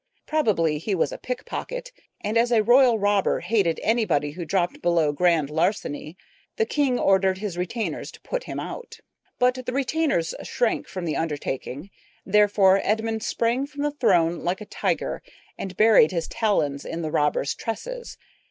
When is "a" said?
1.11-1.19, 2.51-2.63, 14.59-14.65